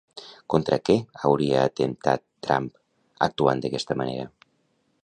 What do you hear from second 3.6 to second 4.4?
d'aquesta manera?